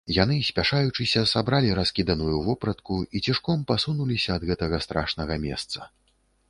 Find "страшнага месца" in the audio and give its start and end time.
4.89-5.79